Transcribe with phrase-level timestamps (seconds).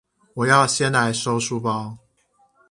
[0.33, 1.99] 我要先來收書包